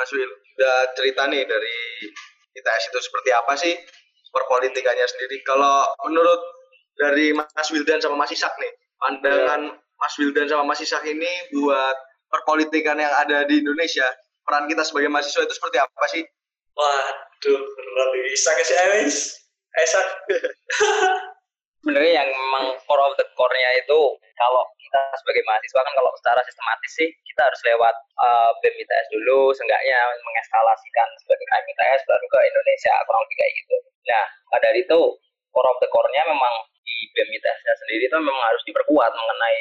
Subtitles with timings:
[0.00, 0.32] Mas Wil.
[0.56, 2.08] Udah cerita nih dari
[2.56, 3.76] ITS itu seperti apa sih
[4.32, 5.44] perpolitikannya sendiri.
[5.44, 6.40] Kalau menurut
[6.96, 11.96] dari Mas Wildan sama Mas Isak nih, pandangan Mas Wildan sama Mas Isak ini buat
[12.32, 14.06] perpolitikan yang ada di Indonesia,
[14.48, 16.22] peran kita sebagai mahasiswa itu seperti apa sih?
[16.72, 18.28] Waduh, berat ini.
[18.32, 18.76] Isak sih.
[19.76, 20.06] Isak.
[21.80, 24.00] Sebenarnya yang memang core of the core-nya itu
[24.36, 29.06] kalau kita sebagai mahasiswa kan kalau secara sistematis sih kita harus lewat uh, BEM ITS
[29.16, 33.76] dulu, seenggaknya mengeskalasikan sebagai KM ITS baru ke Indonesia kurang lebih kayak gitu.
[34.12, 34.24] Nah,
[34.60, 35.00] dari itu
[35.56, 36.54] core of the core-nya memang
[36.84, 39.60] di BEM ITS-nya sendiri itu memang harus diperkuat mengenai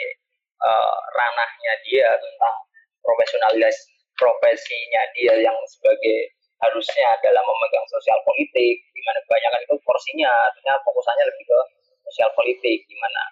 [0.60, 2.56] uh, ranahnya dia tentang
[3.00, 3.76] profesionalis
[4.20, 10.76] profesinya dia yang sebagai harusnya dalam memegang sosial politik di mana kebanyakan itu porsinya artinya
[10.84, 11.60] fokusannya lebih ke
[12.10, 13.24] sosial politik gimana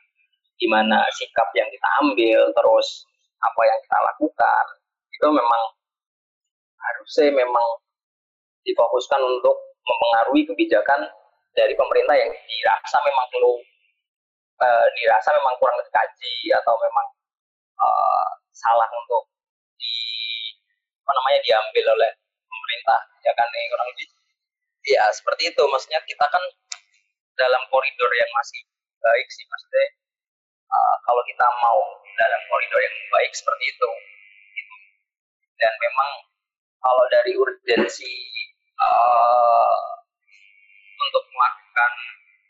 [0.58, 3.06] gimana sikap yang kita ambil terus
[3.42, 4.66] apa yang kita lakukan
[5.14, 5.64] itu memang
[6.78, 7.68] harusnya memang
[8.66, 11.10] difokuskan untuk mempengaruhi kebijakan
[11.58, 13.54] dari pemerintah yang dirasa memang perlu
[14.62, 14.68] e,
[15.02, 17.08] dirasa memang kurang dikaji atau memang
[17.80, 17.88] e,
[18.54, 19.32] salah untuk
[19.80, 19.96] di
[21.02, 22.12] apa namanya diambil oleh
[22.46, 24.08] pemerintah ya kan kurang lebih.
[24.88, 25.64] Ya seperti itu.
[25.68, 26.44] Maksudnya kita kan
[27.38, 28.62] dalam koridor yang masih
[28.98, 29.88] baik sih maksudnya
[30.74, 31.80] uh, kalau kita mau
[32.18, 33.90] dalam koridor yang baik seperti itu
[34.58, 34.76] gitu.
[35.62, 36.10] dan memang
[36.82, 38.14] kalau dari urgensi
[38.82, 39.86] uh,
[40.98, 41.94] untuk melakukan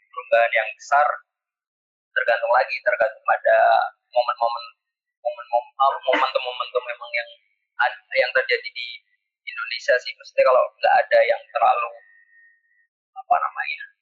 [0.08, 1.08] perubahan yang besar
[2.16, 3.58] tergantung lagi tergantung pada
[4.10, 4.66] momen-momen
[5.22, 7.30] momen-momen uh, momentum-momentum memang yang
[8.18, 8.88] yang terjadi di
[9.46, 11.92] Indonesia sih maksudnya kalau nggak ada yang terlalu
[13.14, 13.97] apa namanya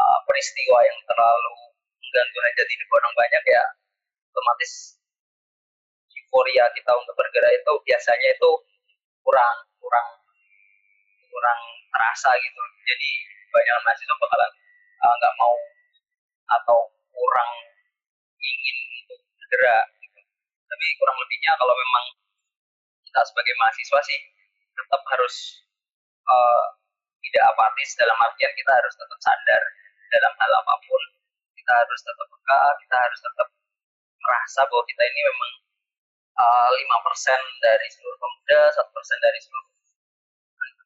[0.00, 1.54] uh, peristiwa yang terlalu
[2.00, 3.64] mengganggu hajat hidup orang banyak ya
[4.32, 4.98] otomatis
[6.16, 8.50] euforia kita untuk bergerak itu biasanya itu
[9.20, 10.08] kurang kurang
[11.28, 11.60] kurang
[11.92, 13.10] terasa gitu jadi
[13.50, 14.52] banyak mahasiswa bakalan
[15.04, 15.56] uh, nggak uh, mau
[16.50, 16.78] atau
[17.14, 17.50] kurang
[18.40, 20.20] ingin untuk bergerak gitu.
[20.66, 22.04] tapi kurang lebihnya kalau memang
[23.06, 24.20] kita sebagai mahasiswa sih
[24.74, 25.34] tetap harus
[26.26, 26.64] uh,
[27.20, 29.62] tidak apatis dalam artian kita harus tetap sadar
[30.10, 31.02] dalam hal apa pun
[31.54, 33.48] kita harus tetap peka kita harus tetap
[34.20, 35.52] merasa bahwa kita ini memang
[36.36, 39.70] eh, lima uh, persen dari seluruh pemuda satu persen dari seluruh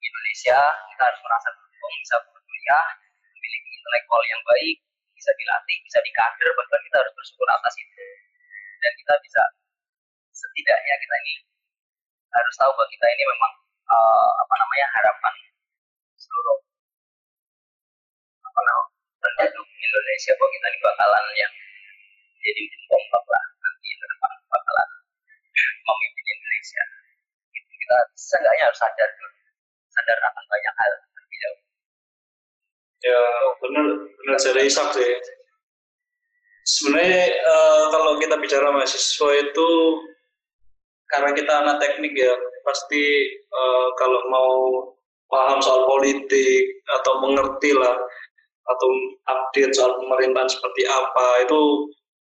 [0.04, 0.60] Indonesia.
[0.92, 2.86] Kita harus merasa beruntung bisa berkuliah
[3.34, 4.76] memiliki intelektual yang baik
[5.16, 6.50] bisa dilatih bisa dikader.
[6.58, 8.06] Bahkan kita harus bersyukur atas itu.
[8.84, 9.42] Dan kita bisa
[10.34, 11.34] setidaknya kita ini
[12.34, 13.52] harus tahu bahwa kita ini memang
[13.88, 15.34] uh, apa namanya harapan
[16.18, 16.58] seluruh
[18.44, 18.93] apa namanya
[19.24, 21.52] penduduk Indonesia bahwa kita ini bakalan yang
[22.44, 22.62] jadi
[22.92, 24.88] tonggak lah nanti ke depan bakalan
[25.88, 26.82] memimpin Indonesia.
[27.56, 29.32] Itu kita seenggaknya harus sadar dulu.
[29.88, 31.64] Sadar akan banyak hal terlebih dahulu
[33.04, 33.20] ya
[33.60, 33.86] benar
[34.24, 35.12] benar saya Isak sih.
[36.64, 39.70] Sebenarnya uh, kalau kita bicara mahasiswa itu
[41.12, 42.32] karena kita anak teknik ya
[42.64, 43.04] pasti
[43.52, 44.52] uh, kalau mau
[45.28, 47.92] paham soal politik atau mengerti lah
[48.64, 48.88] atau
[49.28, 51.60] update soal pemerintahan seperti apa itu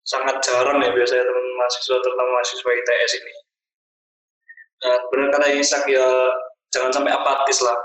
[0.07, 3.33] sangat jarang ya biasanya teman mahasiswa terutama mahasiswa ITS ini.
[4.79, 6.07] Nah, benar kata Isak ya
[6.71, 7.75] jangan sampai apatis lah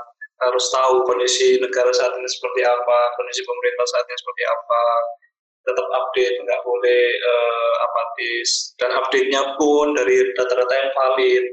[0.42, 4.82] harus tahu kondisi negara saat ini seperti apa, kondisi pemerintah saat ini seperti apa,
[5.64, 8.76] tetap update, nggak boleh uh, apatis.
[8.76, 11.44] Dan update-nya pun dari data-data yang valid,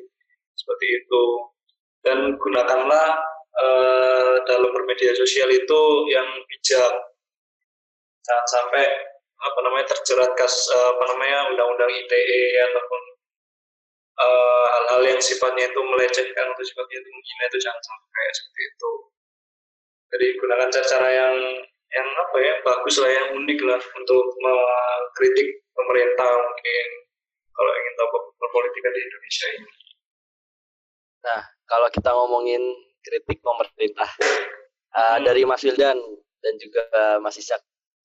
[0.57, 1.23] seperti itu.
[2.01, 3.22] Dan gunakanlah
[3.57, 5.81] uh, dalam bermedia sosial itu
[6.12, 6.94] yang bijak.
[8.22, 8.85] Jangan sampai
[9.41, 13.01] apa namanya terjerat kas apa namanya undang-undang ITE ataupun
[14.69, 18.91] hal-hal uh, yang sifatnya itu melecehkan atau sifatnya itu menghina itu jangan sampai seperti itu.
[20.12, 21.35] Jadi gunakan cara-cara yang
[21.91, 26.88] yang apa ya bagus lah yang unik lah untuk mengkritik pemerintah mungkin
[27.51, 28.07] kalau ingin tahu
[28.51, 29.71] politika di Indonesia ini.
[31.25, 32.62] Nah kalau kita ngomongin
[33.01, 34.09] kritik pemerintah
[34.95, 35.25] uh, hmm.
[35.25, 35.98] dari Mas Wildan
[36.42, 36.83] dan juga
[37.21, 37.62] Mas Isak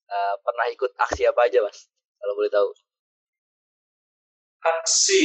[0.09, 1.89] uh, pernah ikut aksi apa aja Mas?
[2.21, 2.69] Kalau boleh tahu?
[4.67, 5.25] Aksi.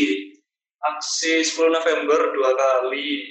[0.81, 3.29] Aksi 10 November dua kali.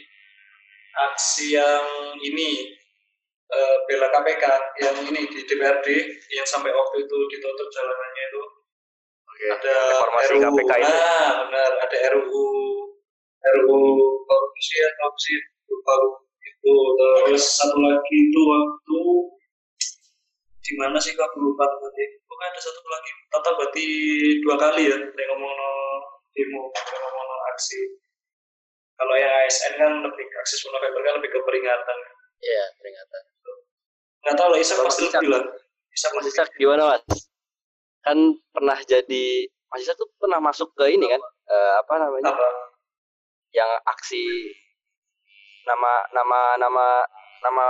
[1.10, 1.86] Aksi yang
[2.22, 2.78] ini
[3.50, 4.44] uh, bela KPK
[4.82, 5.86] yang ini di DPRD
[6.34, 8.42] yang sampai waktu itu ditutup jalanannya itu.
[9.26, 10.90] Oke, ada reformasi RUU, KPK itu.
[10.90, 12.46] Nah, benar ada RUU
[13.40, 13.80] RUU
[14.28, 15.34] korupsi ya korupsi
[15.80, 16.08] baru
[16.60, 16.76] itu
[17.24, 19.00] terus satu lagi itu waktu
[20.60, 23.84] di mana sih kak lupa tadi pokoknya ada satu lagi tetap berarti
[24.44, 25.70] dua kali ya saya ngomong no
[26.36, 27.80] demo ngomong no aksi
[29.00, 31.98] kalau yang ASN kan lebih aksi 10 November kan lebih ke peringatan
[32.40, 33.22] Iya, peringatan.
[34.20, 35.42] nggak tahu lah Isak pasti lebih lah
[35.96, 37.02] Isak Mas masih Isak gimana mas?
[38.04, 38.18] Kan
[38.52, 39.24] pernah jadi
[39.72, 41.20] Mas Isak tuh pernah masuk ke ini kan?
[41.48, 42.32] Eh, apa namanya?
[42.32, 42.48] apa
[43.50, 44.22] Yang aksi
[45.64, 46.86] nama nama nama
[47.40, 47.66] nama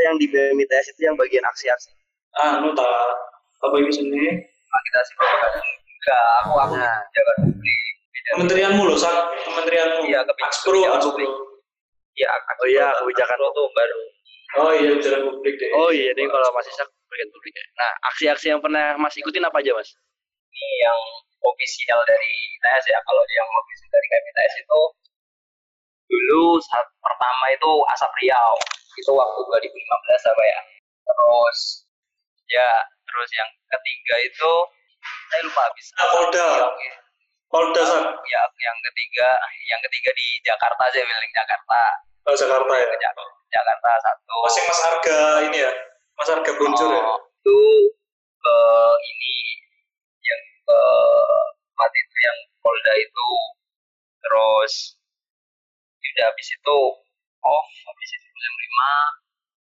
[0.00, 1.90] yang di BMITS itu yang bagian aksi-aksi.
[2.34, 2.90] ah nu tak
[3.62, 4.42] apa itu sendiri
[4.74, 5.60] Agitasi propaganda.
[5.62, 6.98] Enggak, aku aku Nah.
[7.14, 7.78] jaga publik.
[8.26, 9.14] Kementerianmu loh sak
[9.46, 11.30] kementerianmu Iya, kebijakan publik.
[12.18, 13.38] Iya, Oh iya, kebijakan.
[13.38, 13.98] Tuh baru.
[14.58, 17.64] oh iya kebijakan publik deh Oh iya, ini kalau Mas Isak bagian publik ya.
[17.78, 19.94] Nah, aksi-aksi yang pernah Mas ikutin apa aja mas?
[20.50, 20.98] Ini yang
[21.38, 22.98] ofisial dari ITS ya.
[22.98, 24.80] Kalau yang ofisial dari KMITS itu
[26.14, 28.54] dulu saat pertama itu Asap Riau.
[28.94, 30.60] Itu waktu 2015 apa ya.
[31.02, 31.58] Terus
[32.46, 32.70] ya,
[33.02, 34.52] terus yang ketiga itu
[35.30, 35.86] saya lupa habis.
[35.98, 36.48] Polda.
[37.54, 37.82] Polda
[38.26, 39.30] ya yang ketiga
[39.70, 41.80] yang ketiga di Jakarta saya bilang Jakarta
[42.26, 45.70] oh Jakarta ya ke Jak- Jakarta satu masih Mas Arga ini ya
[46.18, 47.14] Mas Arga Buncur ya Oh,
[47.46, 47.58] itu
[48.42, 48.58] ke
[49.06, 49.34] ini
[50.18, 50.78] yang ke
[51.46, 53.28] tempat itu yang Polda itu
[54.18, 54.72] terus
[56.14, 56.78] udah habis itu
[57.42, 58.92] off habis itu yang lima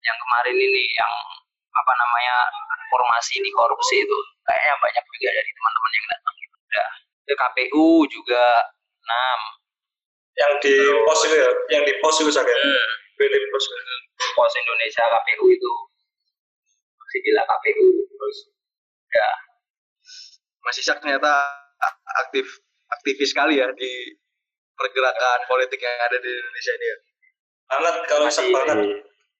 [0.05, 1.15] yang kemarin ini yang
[1.75, 2.37] apa namanya
[2.87, 6.57] informasi di korupsi itu kayaknya banyak juga dari teman-teman yang datang gitu.
[6.61, 6.89] Udah
[7.25, 8.45] ke KPU juga
[9.05, 9.41] enam.
[10.35, 10.75] Yang di
[11.07, 11.51] pos itu ya?
[11.79, 12.91] Yang di pos itu sak ya Hmm.
[13.17, 13.65] pilih pos.
[14.35, 15.73] Pos Indonesia KPU itu.
[17.01, 18.39] Masih bila KPU terus
[19.15, 19.29] ya.
[20.65, 21.31] Mas Isak ternyata
[22.25, 22.47] aktif
[22.91, 24.17] aktivis sekali ya di
[24.75, 26.97] pergerakan politik yang ada di Indonesia ini ya.
[27.75, 28.77] banget kalau Isak banget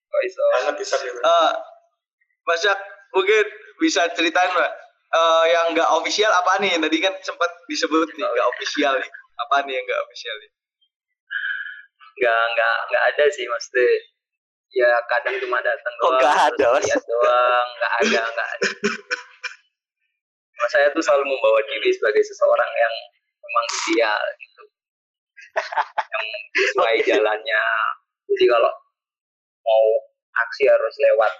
[0.05, 1.51] kok iso banget Isak itu Eh,
[2.45, 2.79] Mas Isak
[3.11, 3.45] mungkin
[3.79, 4.71] bisa ceritain mbak
[5.13, 6.75] eh, yang nggak official apa nih?
[6.75, 9.09] Tadi kan sempat disebut nih nggak official nih.
[9.45, 10.51] Apa nih yang nggak official nih?
[12.15, 13.83] nggak nggak nggak ada sih maksudnya
[14.71, 16.83] ya kadang cuma datang Kok doang, nggak terus ada, Mas?
[16.87, 18.67] lihat doang nggak ada nggak ada
[20.55, 22.93] Mas saya tuh selalu membawa diri sebagai seseorang yang
[23.43, 24.44] memang ideal gitu
[26.13, 27.63] yang sesuai jalannya
[28.31, 28.73] jadi kalau
[29.65, 29.85] mau
[30.45, 31.33] aksi harus lewat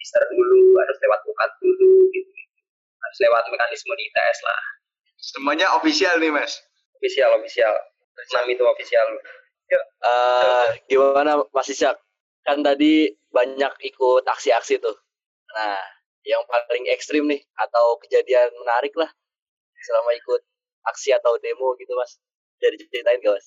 [0.00, 2.32] Mister dulu harus lewat bukat dulu gitu,
[3.04, 4.60] harus lewat mekanisme di ITS lah
[5.20, 6.64] Semuanya official nih Mas.
[6.96, 7.72] official official
[8.16, 9.06] enam itu official
[10.00, 12.00] Eh, gimana Mas Isak?
[12.42, 14.96] Kan tadi banyak ikut aksi-aksi tuh.
[15.54, 15.78] Nah,
[16.26, 19.06] yang paling ekstrim nih atau kejadian menarik lah
[19.86, 20.42] selama ikut
[20.90, 22.18] aksi atau demo gitu Mas.
[22.60, 23.46] Jadi ceritain Mas?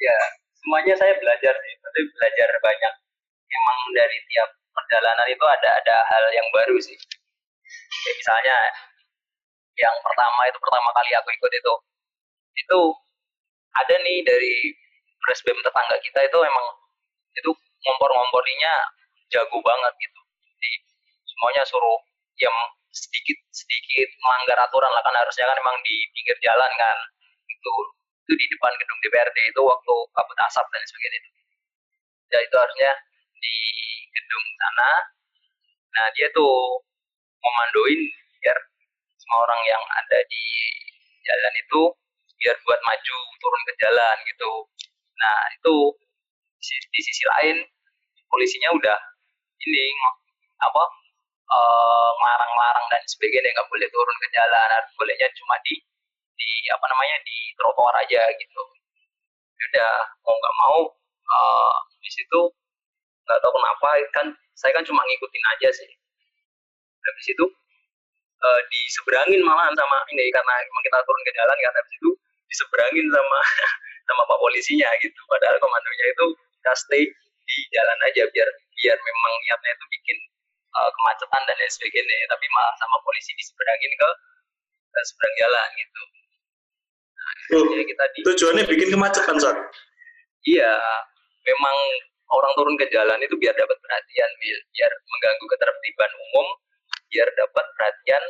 [0.00, 0.16] ya
[0.58, 1.74] semuanya saya belajar sih.
[1.78, 2.94] Tapi belajar banyak.
[3.50, 6.96] Emang dari tiap perjalanan itu ada ada hal yang baru sih.
[8.04, 8.56] Kayak misalnya
[9.78, 11.74] yang pertama itu pertama kali aku ikut itu
[12.58, 12.80] itu
[13.70, 14.74] ada nih dari
[15.22, 16.66] presbem tetangga kita itu emang
[17.38, 17.50] itu
[17.86, 18.74] ngompor-ngomporinya
[19.30, 20.20] jago banget gitu.
[20.58, 20.72] Jadi
[21.30, 21.98] semuanya suruh
[22.42, 22.56] yang
[22.90, 26.98] sedikit sedikit melanggar aturan lah kan harusnya kan emang di pinggir jalan kan
[27.46, 27.74] itu
[28.30, 31.30] itu di depan gedung DPRD itu waktu kabut asap dan sebagainya itu.
[32.30, 32.90] Ya itu harusnya
[33.42, 33.56] di
[34.06, 34.90] gedung sana.
[35.90, 36.78] Nah dia tuh
[37.42, 37.98] memandoin
[38.38, 38.54] biar
[39.18, 40.44] semua orang yang ada di
[41.26, 41.82] jalan itu
[42.38, 44.52] biar buat maju turun ke jalan gitu.
[45.18, 45.74] Nah itu
[46.62, 47.66] di, di sisi lain
[48.30, 48.98] polisinya udah
[49.58, 49.90] ini
[50.62, 50.84] apa
[51.50, 54.82] eh, ngelarang-larang dan sebagainya nggak boleh turun ke jalan.
[54.94, 55.82] Bolehnya cuma di
[56.40, 58.62] di apa namanya di trotoar aja gitu.
[59.60, 59.92] Udah
[60.24, 60.78] mau nggak mau
[61.28, 62.40] eh, di situ
[63.28, 65.90] nggak tahu kenapa kan saya kan cuma ngikutin aja sih.
[67.04, 67.44] Habis itu
[68.40, 72.10] eh, diseberangin malahan sama ini karena emang kita turun ke jalan kan habis itu
[72.48, 73.40] diseberangin sama
[74.08, 75.20] sama pak polisinya gitu.
[75.28, 76.26] Padahal komandonya itu
[76.60, 77.04] kita stay
[77.44, 78.48] di jalan aja biar
[78.80, 80.18] biar memang niatnya itu bikin
[80.72, 82.26] eh, kemacetan dan lain sebagainya.
[82.32, 84.08] Tapi malah sama polisi diseberangin ke
[84.90, 86.02] ke seberang jalan gitu
[87.50, 89.56] Loh, jadi kita di tujuannya bikin kemacetan sak
[90.46, 90.74] iya
[91.44, 91.76] memang
[92.30, 96.46] orang turun ke jalan itu biar dapat perhatian biar, biar mengganggu ketertiban umum
[97.10, 98.22] biar dapat perhatian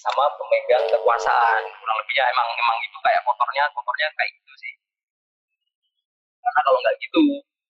[0.00, 1.62] sama pemegang kekuasaan.
[1.80, 4.74] Kurang lebihnya emang emang itu kayak kotornya kotornya kayak gitu sih.
[6.40, 7.22] Karena kalau nggak gitu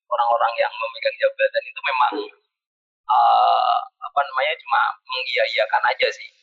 [0.06, 2.14] orang-orang yang memegang jabatan itu memang
[3.10, 6.33] eh, apa namanya cuma mengiyakan aja sih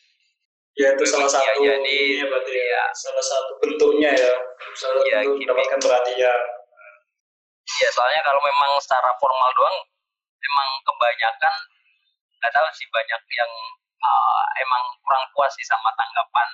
[0.80, 2.64] ya itu salah Iya, satu jadi, ini ya berarti ya.
[2.64, 2.84] iya.
[2.96, 4.34] salah satu bentuknya ya.
[4.76, 6.42] Salah Iya, satu mendapatkan perhatian.
[7.82, 9.78] Ya soalnya kalau memang secara formal doang,
[10.42, 11.56] emang kebanyakan
[12.42, 13.52] nggak tahu sih banyak yang
[14.02, 16.50] uh, emang kurang puas sih sama tanggapan.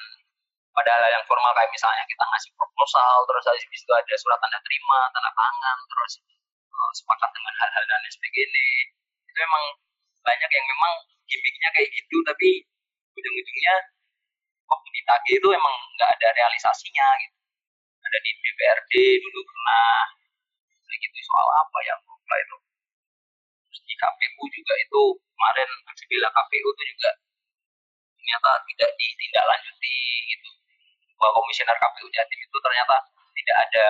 [0.77, 4.37] Pada ada hal yang formal kayak misalnya kita ngasih proposal terus habis itu ada surat
[4.37, 6.13] tanda terima tanda tangan terus
[6.69, 8.65] uh, sepakat dengan hal-hal dan lain sebagainya.
[9.25, 9.63] Itu memang
[10.21, 10.93] banyak yang memang
[11.25, 12.49] gimmicknya kayak gitu tapi
[13.17, 13.75] ujung-ujungnya
[14.67, 17.37] waktu ditagih itu emang nggak ada realisasinya gitu.
[18.03, 18.93] Ada di DPRD
[19.23, 19.99] dulu pernah.
[20.97, 22.57] Gitu soal apa ya lupa itu.
[23.69, 27.11] Terus di KPU juga itu kemarin aksi KPU itu juga
[28.17, 29.97] ternyata tidak ditindaklanjuti
[30.33, 30.49] gitu.
[31.21, 32.95] Bahwa komisioner KPU Jatim itu ternyata
[33.37, 33.85] tidak ada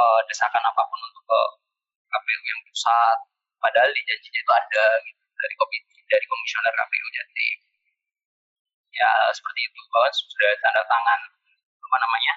[0.00, 1.40] uh, desakan apa pun untuk ke
[2.08, 3.18] KPU yang pusat.
[3.60, 5.54] Padahal di janjinya itu ada gitu dari
[6.08, 7.69] dari komisioner KPU Jatim
[8.94, 9.80] ya seperti itu.
[9.90, 11.20] Bahwa sudah tanda tangan
[11.80, 12.34] apa namanya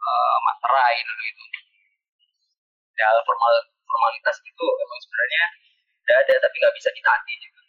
[0.00, 1.44] uh, materai dulu itu.
[3.00, 3.54] Ya formal
[3.88, 5.44] formalitas itu memang sebenarnya
[6.04, 7.60] tidak ada tapi nggak bisa ditagih juga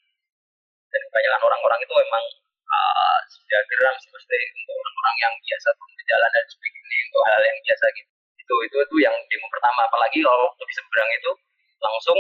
[0.92, 2.24] dan kebanyakan orang-orang itu memang
[2.68, 7.22] uh, sudah geram sih mesti untuk orang-orang yang biasa turun ke jalan dan sebagainya untuk
[7.24, 8.12] -hal yang biasa gitu.
[8.42, 9.82] Itu itu itu yang demo pertama.
[9.88, 11.32] Apalagi kalau waktu di seberang itu
[11.80, 12.20] langsung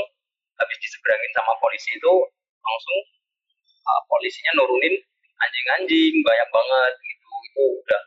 [0.57, 2.13] habis diseberangin sama polisi itu
[2.63, 2.97] langsung
[3.85, 4.95] uh, polisinya nurunin
[5.41, 7.29] anjing-anjing banyak banget gitu.
[7.51, 8.01] Itu udah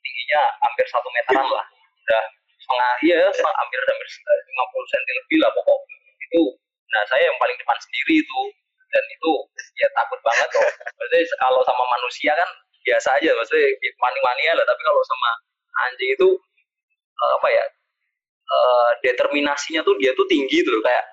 [0.00, 1.66] tingginya hampir satu meteran lah.
[2.06, 2.22] Udah
[2.56, 5.80] setengah iya hampir hampir 50 cm lebih lah pokok.
[6.30, 6.42] Itu
[6.92, 8.40] nah saya yang paling depan sendiri itu.
[8.86, 9.30] Dan itu
[9.82, 10.70] ya takut banget loh.
[10.96, 12.48] Maksudnya kalau sama manusia kan
[12.86, 13.30] biasa aja.
[13.34, 13.66] Maksudnya
[13.98, 14.64] mani-mania lah.
[14.64, 15.30] Tapi kalau sama
[15.84, 16.28] anjing itu
[17.20, 17.64] uh, apa ya
[18.46, 21.04] uh, determinasinya tuh dia tuh tinggi tuh kayak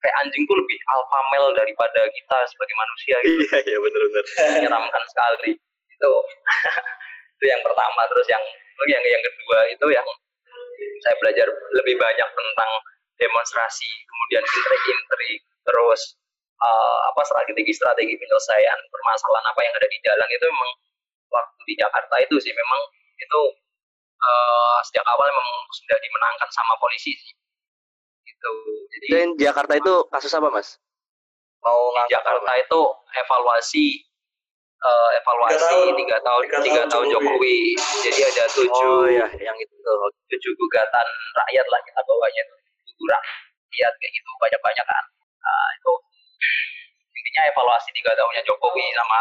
[0.00, 3.42] kayak anjing tuh lebih alpha male daripada kita sebagai manusia gitu.
[3.44, 4.24] Iya, iya benar-benar.
[4.56, 5.50] Menyeramkan sekali.
[5.96, 6.12] Itu
[7.40, 8.44] itu yang pertama terus yang
[8.88, 10.08] yang yang kedua itu yang
[11.04, 12.70] saya belajar lebih banyak tentang
[13.20, 16.16] demonstrasi, kemudian intrik-intrik, terus
[16.60, 20.70] uh, apa strategi strategi penyelesaian permasalahan apa yang ada di jalan itu memang
[21.32, 22.80] waktu di Jakarta itu sih memang
[23.20, 23.40] itu
[24.24, 27.32] uh, sejak awal memang sudah dimenangkan sama polisi sih
[28.30, 28.52] gitu
[28.94, 30.78] jadi dan Jakarta itu kasus apa mas
[31.60, 32.62] mau di Jakarta apa?
[32.62, 32.80] itu
[33.20, 33.86] evaluasi
[34.80, 37.76] uh, evaluasi tiga tahun tiga tahun, tahun Jokowi.
[38.08, 39.74] Jadi ada tujuh oh, ya, yang itu
[40.32, 41.06] tujuh gugatan
[41.36, 42.42] rakyat lah kita bawanya
[42.88, 45.04] tujuh rakyat kayak gitu banyak banyak kan.
[45.40, 45.92] Nah, itu
[47.12, 49.18] intinya evaluasi tiga tahunnya Jokowi sama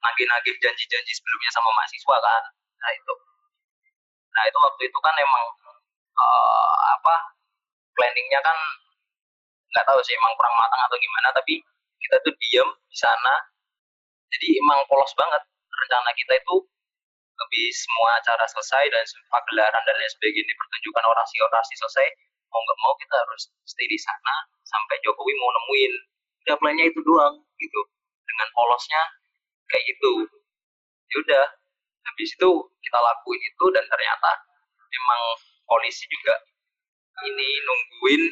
[0.00, 2.42] nagih-nagih janji-janji sebelumnya sama mahasiswa kan.
[2.80, 3.14] Nah itu.
[4.30, 5.44] Nah itu waktu itu kan emang
[6.16, 7.14] uh, apa
[8.00, 8.56] planningnya kan
[9.76, 11.60] nggak tahu sih emang kurang matang atau gimana tapi
[12.00, 13.34] kita tuh diem di sana.
[14.32, 15.44] Jadi emang polos banget.
[15.68, 16.56] Rencana kita itu
[17.36, 22.06] habis semua acara selesai dan pagelaran dan lain sebagainya pertunjukan orasi-orasi selesai
[22.50, 25.92] mau nggak mau kita harus stay di sana sampai Jokowi mau nemuin.
[26.48, 27.80] Udah plannya itu doang gitu.
[28.24, 29.02] Dengan polosnya
[29.68, 30.12] kayak gitu.
[31.12, 31.44] Ya udah
[32.10, 34.30] habis itu kita lakuin itu dan ternyata
[34.88, 35.22] emang
[35.68, 36.34] polisi juga
[37.26, 38.22] ini nungguin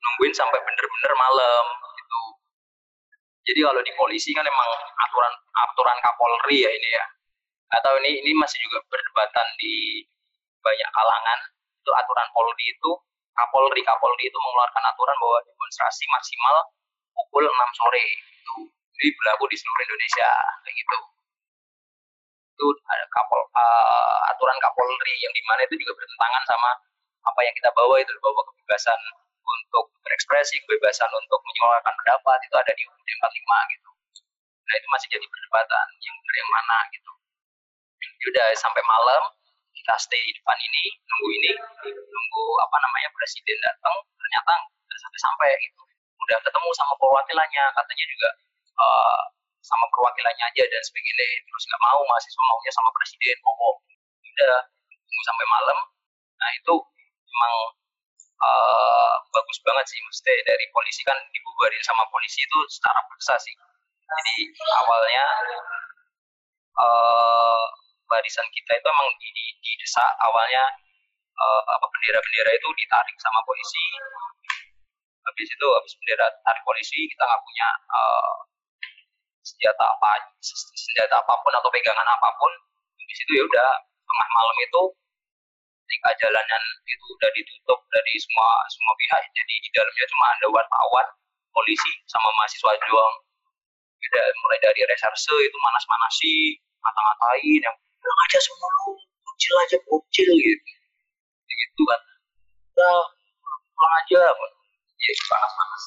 [0.00, 1.64] nungguin sampai bener-bener malam
[1.96, 2.22] gitu.
[3.50, 7.04] Jadi kalau di polisi kan emang aturan aturan Kapolri ya ini ya.
[7.70, 10.04] Atau ini ini masih juga perdebatan di
[10.60, 11.38] banyak kalangan.
[11.80, 12.90] Itu aturan Polri itu
[13.32, 16.56] Kapolri Kapolri itu mengeluarkan aturan bahwa demonstrasi maksimal
[17.14, 18.54] pukul 6 sore itu
[19.00, 20.30] jadi berlaku di seluruh Indonesia
[20.66, 20.98] kayak gitu.
[22.52, 26.70] Itu ada kapol uh, aturan Kapolri yang di mana itu juga bertentangan sama
[27.20, 29.00] apa yang kita bawa itu bawa kebebasan
[29.44, 33.90] untuk berekspresi kebebasan untuk menyuarakan pendapat itu ada di UUD 45 gitu.
[34.66, 37.12] Nah itu masih jadi perdebatan yang benar yang mana gitu.
[38.30, 39.22] Udah sampai malam
[39.74, 41.50] kita stay di depan ini nunggu ini
[41.88, 44.52] nunggu apa namanya presiden datang ternyata
[45.00, 45.82] sampai sampai gitu.
[46.20, 48.28] Udah ketemu sama perwakilannya katanya juga
[48.78, 49.22] uh,
[49.60, 53.74] sama perwakilannya aja dan sebagainya terus nggak mau mahasiswa maunya sama presiden pokok
[54.20, 54.56] udah
[54.88, 55.78] tunggu sampai malam.
[56.40, 56.74] Nah itu
[57.30, 57.54] emang
[58.42, 60.00] uh, bagus banget sih.
[60.02, 63.54] Mesti dari polisi kan dibubarin sama polisi itu secara paksa sih.
[64.10, 64.34] Jadi
[64.82, 65.26] awalnya
[66.82, 67.64] uh,
[68.10, 70.02] barisan kita itu emang di, di, di desa.
[70.18, 70.64] Awalnya
[71.38, 73.84] uh, apa bendera-bendera itu ditarik sama polisi.
[75.20, 78.34] Habis itu habis bendera tarik polisi kita nggak punya uh,
[79.46, 80.10] senjata apa
[80.42, 82.52] senjata apa pun atau pegangan apa pun.
[82.98, 83.68] Habis itu ya udah
[84.10, 84.82] tengah malam itu
[85.90, 89.26] ketika jalanan itu udah ditutup dari semua semua pihak.
[89.34, 91.06] Jadi di dalamnya cuma ada wartawan
[91.50, 93.14] polisi sama mahasiswa doang.
[93.98, 98.94] Udah mulai dari reserse itu manas-manasi ngata-ngatain yang bilang aja semua lu
[99.34, 100.70] kecil aja kecil gitu.
[101.50, 102.00] Gitu kan
[102.70, 102.98] udah
[103.74, 105.82] pulang aja ya panas-panas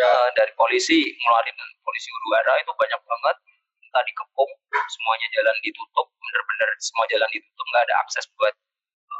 [0.00, 3.36] ya, dari polisi ngeluarin polisi udara itu banyak banget.
[3.84, 6.08] Kita dikepung semuanya jalan ditutup.
[6.08, 8.56] Bener-bener semua jalan ditutup nggak ada akses buat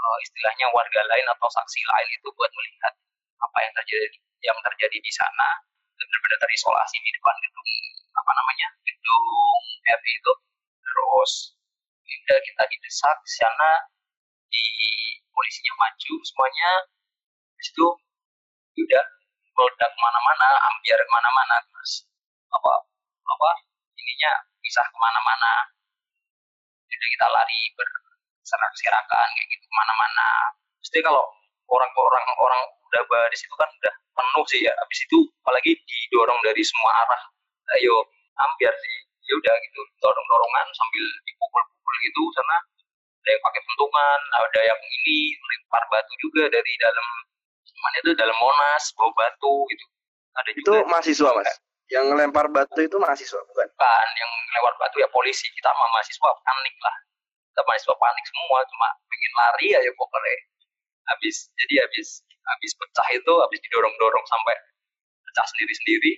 [0.04, 2.92] uh, istilahnya warga lain atau saksi lain itu buat melihat
[3.40, 5.49] apa yang terjadi yang terjadi di sana.
[5.94, 7.70] Benar-benar terisolasi di depan gedung
[8.12, 10.32] apa namanya gedung RI itu.
[10.84, 11.32] Terus
[12.04, 13.70] udah kita didesak di sana
[14.52, 14.66] di
[15.32, 16.70] polisinya maju semuanya.
[17.64, 17.87] Itu
[18.75, 19.04] udah
[19.54, 22.11] meledak ke mana-mana ambiar ke mana-mana terus
[22.50, 22.73] apa
[23.25, 23.50] apa
[23.96, 25.73] ininya pisah ke mana-mana.
[26.90, 27.61] Jadi kita lari
[28.45, 30.29] berserak-serakan kayak gitu ke mana-mana.
[30.85, 31.25] Pasti kalau
[31.73, 34.73] orang-orang orang udah baris itu kan udah penuh sih ya.
[34.77, 37.23] Habis itu apalagi didorong dari semua arah.
[37.81, 38.05] Ayo
[38.37, 38.97] ambiar sih.
[39.25, 42.57] Ya udah gitu dorong dorongan sambil dipukul-pukul gitu sana
[43.25, 47.07] ada yang pakai pentungan ada yang ini lempar batu juga dari dalam
[47.81, 49.85] mana itu dalam monas bawa batu gitu.
[50.37, 51.49] Ada itu juga mahasiswa mas?
[51.89, 53.69] yang lempar batu itu mahasiswa bukan?
[53.81, 56.97] Kan yang lewat batu ya polisi kita sama mahasiswa panik lah
[57.54, 60.34] kita mahasiswa panik semua cuma pengen lari aja pokoknya.
[61.06, 64.58] Habis jadi habis habis pecah itu habis didorong dorong sampai
[65.23, 66.12] pecah sendiri sendiri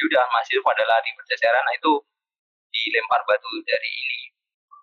[0.00, 1.92] ya udah mahasiswa pada lari berjajaran nah itu
[2.72, 4.20] dilempar batu dari ini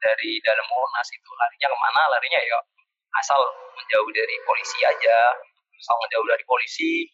[0.06, 1.30] dari dalam monas itu.
[1.34, 2.02] Larinya ke mana?
[2.14, 2.62] Larinya ya
[3.18, 3.42] asal
[3.74, 5.18] menjauh dari polisi aja.
[5.82, 7.10] Asal menjauh dari polisi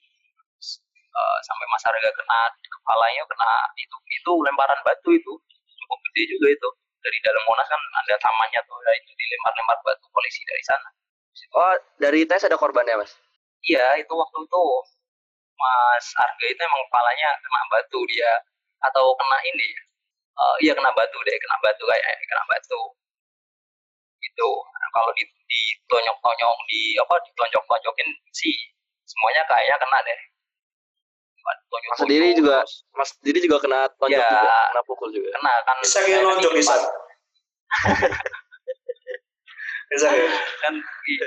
[1.16, 5.34] uh, sampai masyarakat kena kepalanya kena itu itu lemparan batu itu.
[5.72, 6.70] Cukup gede juga itu
[7.04, 10.90] dari dalam monas kan ada tamannya tuh ya itu dilempar-lempar batu polisi dari sana.
[11.54, 13.12] Oh dari tes ada korbannya mas?
[13.64, 14.64] Iya itu waktu itu
[15.54, 18.32] Mas Arga itu emang kepalanya kena batu dia
[18.84, 19.68] atau kena ini
[20.36, 22.82] uh, iya kena batu deh kena batu kayak kena batu.
[24.24, 28.56] Itu nah, kalau di ditonjok-tonjok di apa ditonjok-tonjokin sih
[29.06, 30.20] semuanya kayaknya kena deh
[31.44, 32.64] mas sendiri juga
[32.96, 35.30] mas sendiri juga kena tonjok ya, juga kena pukul juga.
[35.36, 36.74] Kena kan bisa yang nonjok bisa.
[39.92, 40.30] bisa ya?
[40.64, 40.74] Kan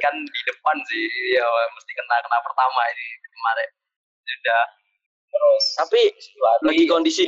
[0.00, 1.04] kan di depan sih
[1.36, 3.70] ya mesti kena kena pertama ini kemarin.
[4.26, 4.64] Sudah.
[5.26, 6.02] Terus tapi
[6.64, 7.24] lagi kondisi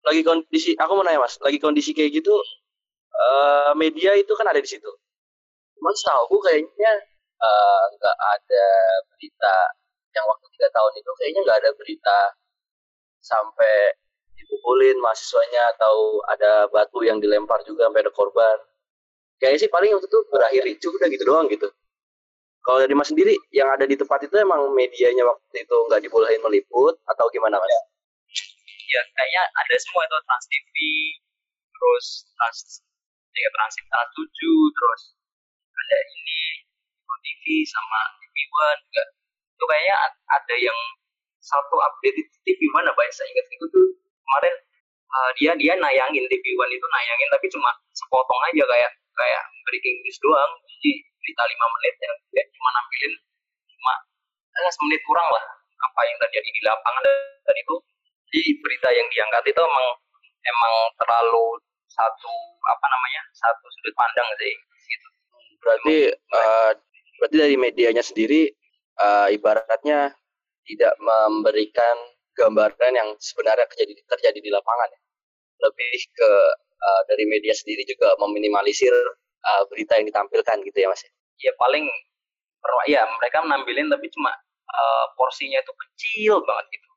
[0.00, 2.32] lagi kondisi aku mau nanya mas lagi kondisi kayak gitu
[3.12, 4.88] uh, media itu kan ada di situ.
[5.76, 6.92] Cuman setahu aku kayaknya
[7.40, 8.66] uh, nggak ada
[9.10, 9.56] berita
[10.14, 12.18] yang waktu tiga tahun itu kayaknya nggak ada berita
[13.20, 13.74] sampai
[14.34, 18.58] dipukulin mahasiswanya atau ada batu yang dilempar juga sampai ada korban.
[19.40, 21.68] Kayaknya sih paling waktu itu berakhir ricu udah gitu doang gitu.
[22.60, 26.44] Kalau dari mas sendiri yang ada di tempat itu emang medianya waktu itu nggak dibolehin
[26.44, 27.72] meliput atau gimana mas?
[28.90, 30.74] ya kayaknya ada semua itu Trans TV
[31.70, 32.58] terus Trans
[33.38, 34.26] ya Trans Trans 7
[34.74, 35.02] terus
[35.70, 36.40] ada ini
[37.20, 39.04] TV sama TV One juga
[39.60, 39.96] itu kayaknya
[40.32, 40.78] ada yang
[41.44, 43.12] satu update di TV One apa ya?
[43.12, 43.86] Saya ingat itu tuh
[44.24, 44.54] kemarin
[45.12, 50.00] uh, dia dia nayangin TV One itu nayangin tapi cuma sepotong aja kayak kayak breaking
[50.00, 50.52] news doang.
[50.64, 53.12] Jadi berita lima menit ya dia cuma nampilin
[53.68, 53.92] cuma
[54.56, 55.44] eh, semenit kurang lah
[55.92, 57.04] apa yang terjadi di lapangan.
[57.44, 57.74] Dan itu
[58.32, 59.88] di berita yang diangkat itu emang
[60.40, 61.60] emang terlalu
[61.92, 62.32] satu
[62.64, 64.56] apa namanya satu sudut pandang sih.
[64.88, 65.08] Gitu.
[65.60, 65.96] Berarti
[66.32, 66.72] uh,
[67.20, 68.48] berarti dari medianya sendiri
[69.00, 70.14] uh, ibaratnya
[70.68, 71.96] tidak memberikan
[72.36, 75.00] gambaran yang sebenarnya terjadi terjadi di lapangan ya
[75.60, 76.30] lebih ke
[76.80, 78.92] uh, dari media sendiri juga meminimalisir
[79.44, 81.02] uh, berita yang ditampilkan gitu ya mas
[81.40, 81.84] ya paling
[82.88, 84.32] ya mereka menampilin tapi cuma
[84.68, 86.90] uh, porsinya itu kecil banget gitu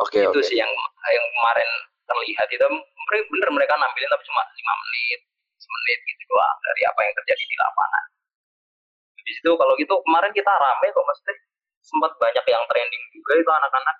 [0.00, 0.16] Oke.
[0.16, 0.48] Okay, itu okay.
[0.48, 0.72] sih yang
[1.12, 1.70] yang kemarin
[2.08, 2.66] terlihat itu
[3.10, 5.20] bener mereka nampilin tapi cuma lima menit,
[5.60, 8.04] semenit gitu doang dari apa yang terjadi di lapangan.
[9.30, 11.38] Di situ kalau gitu kemarin kita rame kok mas teh
[11.86, 13.96] sempat banyak yang trending juga itu anak-anak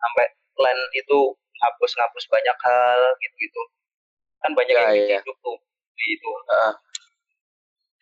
[0.00, 0.24] sampai
[0.56, 3.62] plan itu ngapus-ngapus banyak hal gitu-gitu
[4.40, 5.20] kan banyak ya, yang ya.
[5.20, 5.56] diciduk tuh
[6.00, 6.30] di itu.
[6.48, 6.72] Uh.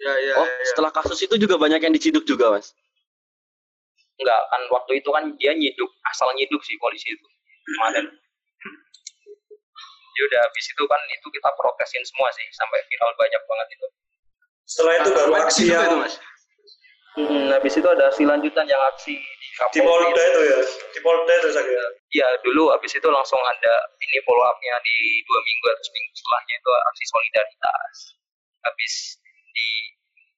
[0.02, 0.66] Ya, ya, oh, ya.
[0.66, 2.74] setelah kasus itu juga banyak yang diciduk juga, Mas?
[4.18, 7.26] Enggak, kan waktu itu kan dia nyiduk, asal nyiduk sih polisi itu
[7.66, 8.06] kemarin.
[10.12, 13.86] ya udah habis itu kan itu kita protesin semua sih sampai viral banyak banget itu.
[14.66, 16.14] Setelah itu baru aksi yang itu, Mas.
[17.12, 19.76] Hmm, habis itu ada aksi lanjutan yang aksi di Kapolri.
[19.76, 21.84] Di Polda itu ya, di Polda itu saya.
[22.08, 26.54] Iya dulu habis itu langsung ada ini follow upnya di dua minggu atau seminggu setelahnya
[26.56, 27.94] itu aksi solidaritas.
[28.64, 28.92] Habis
[29.52, 29.68] di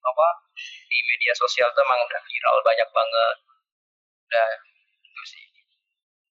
[0.05, 3.37] apa di media sosial tuh emang udah viral banyak banget
[4.25, 4.49] udah
[5.01, 5.45] itu sih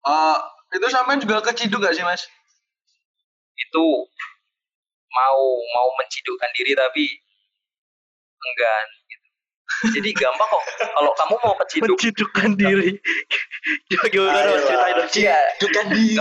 [0.05, 0.37] uh,
[0.73, 2.23] itu sampai juga keciduk gak sih mas
[3.55, 3.85] itu
[5.15, 5.41] mau
[5.73, 7.05] mau mencidukkan diri tapi
[8.35, 8.87] enggan
[9.97, 12.91] jadi gampang kok kalau kamu mau keciduk mencidukkan diri
[13.89, 16.15] gimana gimana ceritain dong iya, cidukkan diri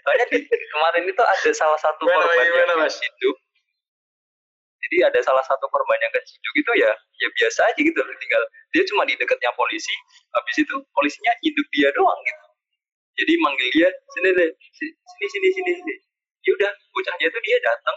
[0.00, 2.96] Soalnya di, kemarin itu ada salah satu Gimana, korban yang Mas?
[2.96, 3.36] keciduk.
[4.80, 6.88] Jadi ada salah satu korban yang keciduk itu ya
[7.20, 8.16] ya biasa aja gitu loh.
[8.16, 9.92] Tinggal dia cuma di dekatnya polisi.
[10.32, 12.44] Habis itu polisinya hidup dia doang gitu.
[13.20, 15.94] Jadi manggil dia sini deh, si- sini sini sini sini.
[16.48, 17.96] Ya udah, bocahnya itu dia datang.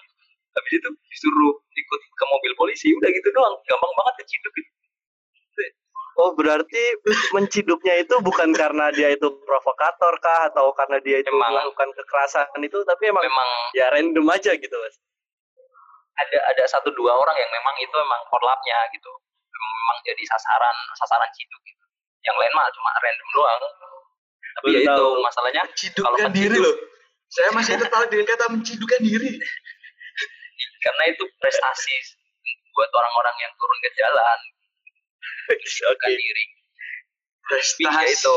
[0.53, 2.93] Habis itu disuruh ikut ke mobil polisi.
[2.93, 3.55] Udah gitu doang.
[3.65, 4.71] Gampang banget keciduk gitu.
[6.13, 6.83] Oh berarti
[7.33, 11.49] menciduknya itu bukan karena dia itu provokator kah atau karena dia itu Emang.
[11.49, 15.01] melakukan kekerasan itu tapi emang Memang ya random aja gitu mas.
[16.13, 19.09] ada ada satu dua orang yang memang itu memang korlapnya gitu
[19.49, 21.85] memang jadi sasaran sasaran ciduk gitu
[22.29, 23.61] yang lain mah cuma random doang
[24.53, 26.75] tapi ya itu masalahnya menciduk, diri loh.
[27.33, 29.41] Saya masih tertarik dengan kata mencidukkan diri.
[30.83, 31.95] Karena itu prestasi
[32.73, 34.39] buat orang-orang yang turun ke jalan
[35.93, 36.07] Oke.
[36.09, 36.45] diri
[37.45, 38.15] ya Prestasi.
[38.15, 38.35] itu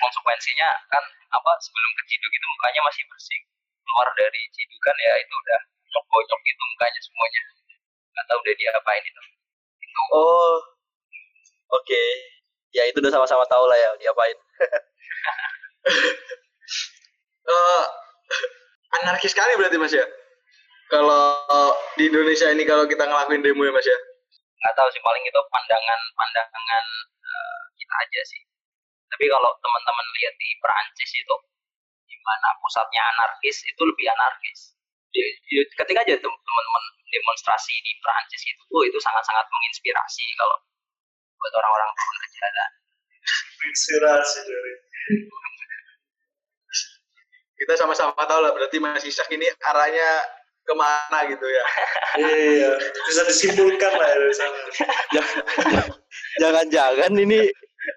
[0.00, 3.40] konsekuensinya kan apa sebelum keciduk itu mukanya masih bersih
[3.82, 5.60] keluar dari cidukan ya itu udah
[6.10, 7.42] bonyok gitu mukanya semuanya
[8.14, 9.22] nggak tahu udah diapain itu
[9.82, 10.56] itu Oh
[11.74, 12.04] oke
[12.70, 14.36] ya itu udah sama-sama tahu lah ya diapain.
[17.50, 17.84] Eh,
[19.02, 20.06] anarkis sekali berarti mas ya.
[20.90, 21.22] Kalau
[21.94, 23.98] di Indonesia ini kalau kita ngelakuin demo ya mas ya.
[24.60, 26.84] nggak tahu sih paling itu pandangan pandangan
[27.16, 28.42] eh, kita aja sih
[29.08, 31.34] tapi kalau teman-teman lihat di Perancis itu
[32.04, 34.76] di mana pusatnya anarkis itu lebih anarkis
[35.10, 40.60] Di- di- ketika aja tem- teman-teman demonstrasi di Perancis itu oh, itu sangat-sangat menginspirasi kalau
[41.40, 42.70] buat orang-orang turun ke jalan
[43.60, 44.72] Inspirasi dari.
[47.60, 50.08] Kita sama-sama tahu lah berarti Mas Isak ini arahnya
[50.64, 51.64] ke mana gitu ya.
[52.20, 52.70] Iya,
[53.06, 54.58] bisa disimpulkan lah ya dari sana.
[56.40, 57.50] Jangan-jangan ini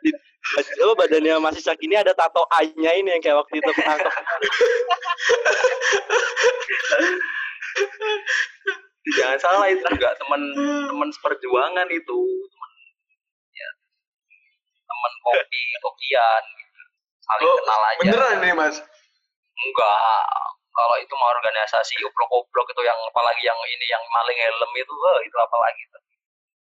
[0.04, 0.12] di,
[0.84, 4.13] apa badannya Mas Isak ini ada tato A-nya ini yang kayak waktu itu ketangkep.
[9.04, 10.41] jangan salah itu juga teman
[10.88, 12.71] teman seperjuangan itu teman
[13.52, 13.69] ya
[14.88, 16.82] teman kopi kopian gitu.
[17.23, 18.76] saling Oh, kenal aja beneran ini mas.
[19.54, 20.52] Enggak.
[20.73, 25.17] Kalau itu mau organisasi obrok-obrok itu yang apalagi yang ini yang maling helm itu, wah,
[25.21, 25.97] itu apalagi itu.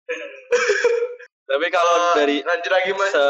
[1.50, 3.10] Tapi kalau Eh, dari lanjut lagi mas.
[3.12, 3.24] se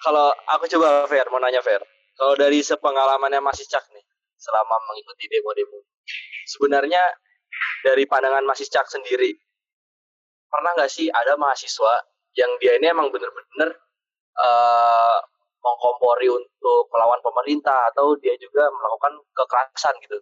[0.00, 1.80] kalau aku coba Fer mau nanya Fer
[2.16, 4.04] kalau dari sepengalamannya Mas Icak nih
[4.36, 5.84] selama mengikuti demo-demo
[6.48, 7.00] sebenarnya
[7.84, 9.36] dari pandangan Mas Icak sendiri
[10.48, 11.92] pernah nggak sih ada mahasiswa
[12.34, 13.76] yang dia ini emang bener-bener
[14.40, 15.18] eh
[15.60, 20.18] mengkompori untuk melawan pemerintah atau dia juga melakukan kekerasan gitu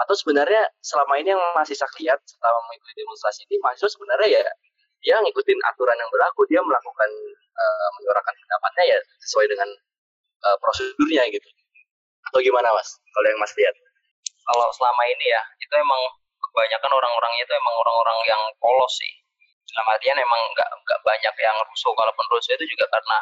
[0.00, 4.52] atau sebenarnya selama ini yang masih Icak lihat selama mengikuti demonstrasi ini mahasiswa sebenarnya ya
[5.00, 7.10] dia ngikutin aturan yang berlaku dia melakukan
[7.56, 9.68] eh, menyuarakan pendapatnya ya sesuai dengan
[10.46, 11.48] eh, prosedurnya gitu
[12.30, 13.74] atau gimana mas kalau yang mas lihat
[14.50, 16.02] Kalau selama ini ya, itu emang
[16.42, 19.12] kebanyakan orang-orangnya itu emang orang-orang yang polos sih.
[19.70, 21.92] Dalam artian emang nggak nggak banyak yang rusuh.
[21.94, 23.18] Kalaupun rusuh itu juga karena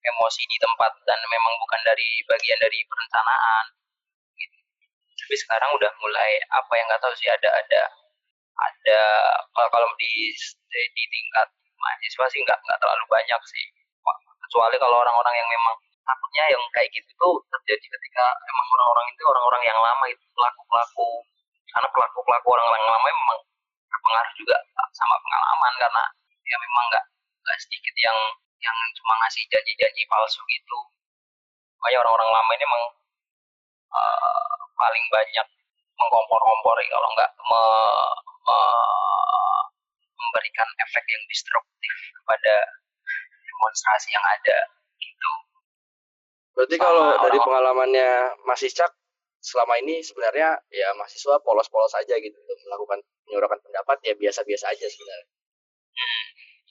[0.00, 3.64] emosi di tempat dan memang bukan dari bagian dari perencanaan.
[4.36, 4.58] Gitu.
[5.20, 7.82] Tapi sekarang udah mulai apa yang nggak tahu sih ada ada
[8.60, 9.00] ada
[9.56, 10.32] kalau di
[10.72, 11.48] di tingkat
[11.80, 13.64] mahasiswa sih nggak nggak terlalu banyak sih
[14.50, 19.22] kecuali kalau orang-orang yang memang takutnya yang kayak gitu tuh terjadi ketika emang orang-orang itu
[19.22, 21.10] orang-orang yang lama itu pelaku-pelaku
[21.70, 23.40] karena pelaku-pelaku orang-orang lama memang
[23.86, 24.56] berpengaruh juga
[24.90, 26.04] sama pengalaman karena
[26.50, 27.04] ya memang nggak
[27.50, 28.18] nggak sedikit yang
[28.62, 30.78] yang cuma ngasih janji-janji palsu gitu.
[31.82, 32.84] Makanya orang-orang lama ini emang
[33.90, 35.46] eh, paling banyak
[35.98, 39.64] mengkompor-kompori kalau nggak me- me-
[40.14, 42.54] memberikan efek yang destruktif kepada
[43.42, 44.58] demonstrasi yang ada
[44.96, 45.32] gitu.
[46.54, 48.10] Berarti Sama kalau dari orang- pengalamannya
[48.46, 48.92] Mas Icak
[49.40, 54.84] selama ini sebenarnya ya mahasiswa polos-polos aja gitu untuk melakukan menyuarakan pendapat ya biasa-biasa aja
[54.86, 55.26] sebenarnya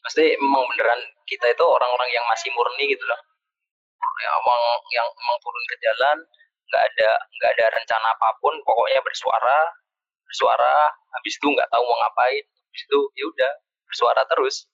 [0.03, 3.19] pasti emang beneran kita itu orang-orang yang masih murni gitu loh.
[4.19, 4.61] Yang emang
[4.95, 6.17] yang emang turun ke jalan
[6.69, 9.59] nggak ada nggak ada rencana apa pun pokoknya bersuara
[10.21, 13.51] bersuara habis itu nggak tahu mau ngapain habis itu ya udah
[13.89, 14.69] bersuara terus.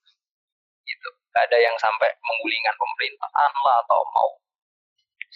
[0.86, 1.10] Gitu.
[1.34, 4.30] Nggak ada yang sampai menggulingkan pemerintahan lah atau mau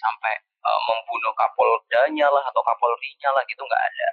[0.00, 4.08] sampai eh, membunuh kapoldanya lah atau kapolrinya lah gitu nggak ada.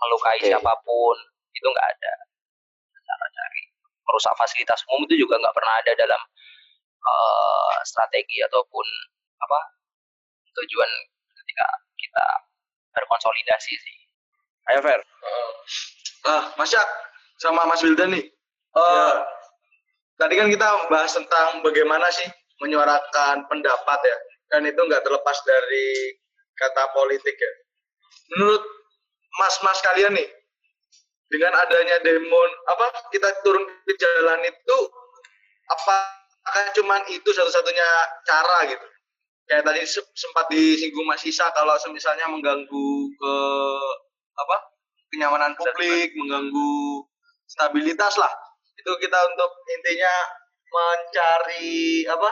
[0.00, 0.48] Melukai Oke.
[0.48, 1.16] siapa pun
[1.54, 2.12] itu nggak ada.
[3.04, 3.69] Cara cari
[4.10, 6.22] merusak fasilitas umum itu juga nggak pernah ada dalam
[6.98, 8.86] eh, strategi ataupun
[9.40, 9.58] apa
[10.50, 10.90] tujuan
[11.38, 12.24] ketika kita
[12.90, 13.96] berkonsolidasi sih.
[14.74, 15.00] ayo Fer
[16.28, 16.84] Ah, Mas Yak
[17.40, 18.26] sama Mas Wildan nih.
[18.26, 18.34] Eh,
[18.76, 19.24] Ya.
[20.20, 22.28] Tadi kan kita bahas tentang bagaimana sih
[22.60, 24.16] menyuarakan pendapat ya.
[24.52, 26.12] Dan itu nggak terlepas dari
[26.60, 27.52] kata politik ya.
[28.36, 28.60] Menurut
[29.40, 30.28] mas-mas kalian nih,
[31.30, 34.78] dengan adanya demo apa kita turun ke jalan itu
[35.70, 35.96] apa
[36.50, 37.88] akan cuman itu satu-satunya
[38.26, 38.86] cara gitu.
[39.46, 39.82] Kayak tadi
[40.14, 43.34] sempat disinggung Mas Isa kalau misalnya mengganggu ke
[44.34, 44.56] apa
[45.10, 47.06] kenyamanan publik mengganggu
[47.46, 48.30] stabilitas lah.
[48.78, 50.14] Itu kita untuk intinya
[50.70, 52.30] mencari apa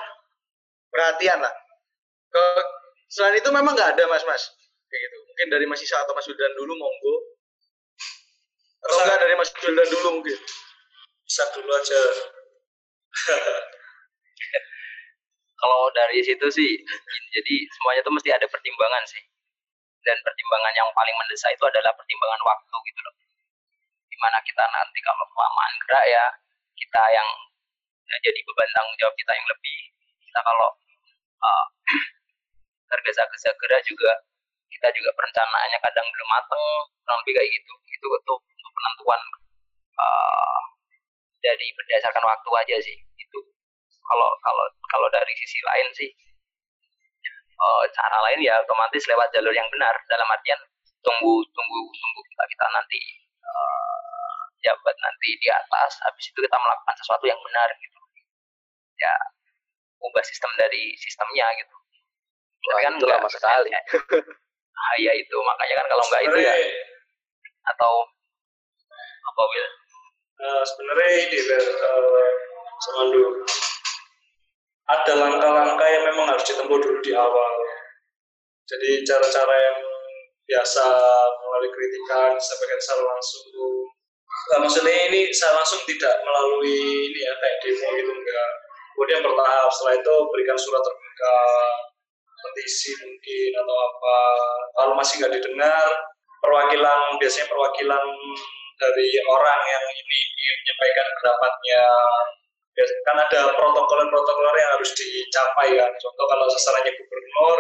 [0.91, 1.55] perhatian lah.
[2.31, 2.45] Ke
[3.11, 4.43] selain itu memang nggak ada mas mas
[4.91, 5.17] kayak gitu.
[5.27, 7.38] Mungkin dari Mas Isa atau Mas Yudan dulu monggo
[8.79, 10.39] atau enggak dari Mas Wildan dulu mungkin?
[11.27, 12.01] Bisa dulu aja.
[15.59, 16.71] Kalau dari situ sih
[17.35, 19.23] jadi semuanya tuh mesti ada pertimbangan sih.
[20.07, 23.15] Dan pertimbangan yang paling mendesak itu adalah pertimbangan waktu gitu loh.
[24.09, 26.25] Di mana kita nanti kalau kelamaan gerak ya
[26.79, 27.29] kita yang
[28.07, 29.81] ya, jadi beban tanggung jawab kita yang lebih.
[30.23, 30.71] Kita kalau
[31.43, 31.67] uh,
[32.95, 34.23] tergesa-gesa gerak juga
[34.79, 36.65] kita juga perencanaannya kadang belum mateng
[37.03, 37.73] kurang lebih kayak gitu.
[37.91, 39.21] Itu untuk, untuk penentuan
[39.99, 40.61] uh,
[41.43, 42.97] jadi berdasarkan waktu aja sih.
[43.19, 43.39] Itu.
[44.07, 46.11] Kalau kalau kalau dari sisi lain sih
[47.59, 49.99] uh, cara lain ya otomatis lewat jalur yang benar.
[50.07, 50.63] Dalam artian
[51.03, 53.01] tunggu tunggu tunggu kita kita nanti
[53.43, 57.99] uh, jabat nanti di atas habis itu kita melakukan sesuatu yang benar gitu.
[59.03, 59.15] Ya
[59.99, 61.75] ubah sistem dari sistemnya gitu.
[62.59, 63.71] Wah, tapi kan enggak lama sekali
[64.99, 66.55] ya itu makanya kan kalau enggak itu ya
[67.69, 67.93] atau
[69.29, 69.69] apa Will?
[70.39, 72.33] Uh, sebenarnya ini uh,
[72.79, 73.23] Samandu
[74.89, 77.53] ada langkah-langkah yang memang harus ditempuh dulu di awal.
[78.65, 79.79] Jadi cara-cara yang
[80.49, 80.85] biasa
[81.45, 83.45] melalui kritikan disampaikan secara langsung.
[84.49, 86.81] Nah, maksudnya ini saya langsung tidak melalui
[87.13, 88.53] ini ya kayak demo gitu enggak.
[88.97, 91.37] Kemudian bertahap setelah itu berikan surat terbuka
[92.43, 94.19] petisi mungkin atau apa.
[94.79, 95.89] Kalau masih nggak didengar,
[96.43, 98.05] perwakilan biasanya perwakilan
[98.79, 101.85] dari orang yang ini menyampaikan pendapatnya.
[102.79, 105.91] Kan ada protokol-protokol yang harus dicapai kan.
[105.99, 107.59] Contoh kalau sasarannya gubernur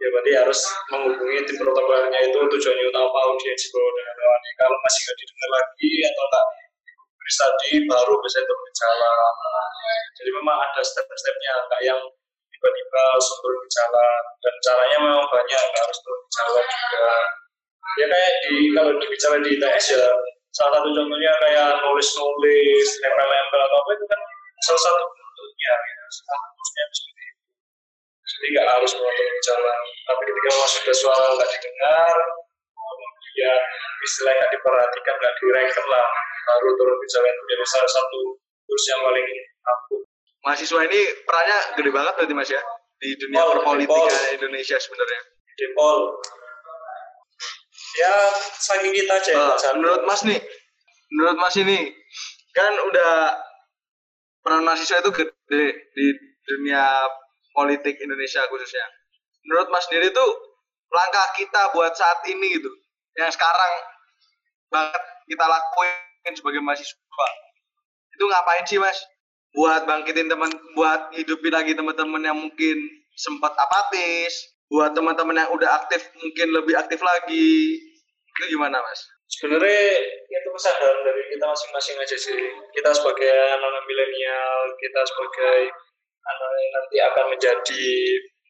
[0.00, 5.18] ya berarti harus menghubungi tim protokolnya itu tujuannya utama apa audiensi lawan kalau masih nggak
[5.20, 6.46] didengar lagi atau nggak
[7.30, 9.34] tadi baru bisa berjalan
[10.18, 12.00] jadi memang ada step-stepnya nggak yang
[12.60, 17.08] tiba-tiba langsung berjalan dan caranya memang banyak harus berjalan juga.
[17.96, 20.04] Ya kayak di kalau dibicara di ITS ya
[20.52, 24.20] salah satu contohnya kayak nulis-nulis nempel-nempel atau apa itu kan
[24.60, 26.04] salah satu bentuknya ya.
[26.12, 27.44] Statusnya seperti itu.
[28.28, 29.78] Jadi nggak harus menonton jalan.
[30.04, 32.16] Tapi ketika memang sudah suara nggak didengar
[32.76, 33.60] kemudian
[34.04, 36.06] istilah nggak diperhatikan nggak direken lah
[36.44, 37.32] baru turun ke jalan.
[37.32, 38.20] Itu jadi salah satu
[38.68, 39.28] kurs yang paling
[39.64, 39.99] ampuh
[40.44, 42.62] mahasiswa ini perannya gede banget berarti mas ya?
[43.00, 45.20] Di dunia Pol, perpolitikan Indonesia sebenarnya.
[45.56, 45.98] Depol
[47.90, 48.14] ya
[48.54, 50.38] saking kita aja uh, menurut mas nih
[51.10, 51.90] menurut mas ini
[52.54, 53.34] kan udah
[54.40, 56.06] peran mahasiswa itu gede di
[56.48, 57.06] dunia
[57.54, 58.86] politik Indonesia khususnya.
[59.46, 60.26] Menurut Mas sendiri itu
[60.90, 62.70] langkah kita buat saat ini gitu,
[63.16, 63.72] yang sekarang
[64.70, 67.28] banget kita lakuin sebagai mahasiswa,
[68.16, 68.98] itu ngapain sih Mas?
[69.50, 72.76] Buat bangkitin teman, buat hidupin lagi teman-teman yang mungkin
[73.18, 77.82] sempat apatis, buat teman-teman yang udah aktif mungkin lebih aktif lagi,
[78.30, 79.02] itu gimana Mas?
[79.30, 79.86] sebenarnya
[80.26, 82.40] itu kesadaran dari kita masing-masing aja sih.
[82.74, 85.70] Kita sebagai anak-anak milenial kita sebagai
[86.20, 87.86] anak yang nanti akan menjadi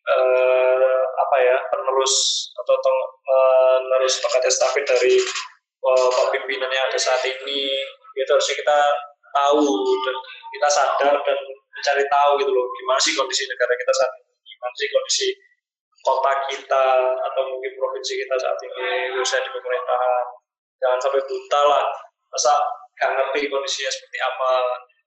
[0.08, 2.14] uh, apa ya penerus
[2.56, 5.20] atau penerus tongkat estafet dari
[5.84, 7.76] uh, pak pimpinan yang ada saat ini.
[8.16, 8.80] Itu harusnya kita
[9.34, 9.62] tahu
[10.04, 10.16] dan
[10.54, 11.38] kita sadar dan
[11.80, 14.32] mencari tahu gitu loh gimana sih kondisi negara kita saat ini?
[14.44, 15.28] Gimana sih kondisi
[16.00, 16.86] kota kita
[17.24, 19.16] atau mungkin provinsi kita saat ini?
[19.16, 20.26] Khususnya di pemerintahan.
[20.80, 21.84] Jangan sampai buta lah.
[22.32, 22.54] Masa
[22.96, 24.50] gak ngerti kondisinya seperti apa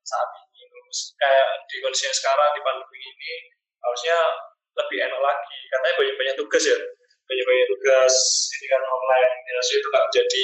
[0.05, 0.65] saat ini?
[0.69, 3.33] Terus kayak di kondisinya sekarang di pandemi ini
[3.81, 4.17] harusnya
[4.77, 5.57] lebih enak lagi.
[5.69, 6.77] Katanya banyak banyak tugas ya.
[7.25, 8.15] Banyak banyak tugas.
[8.57, 9.31] Ini kan online.
[9.49, 10.43] Ya, itu gak jadi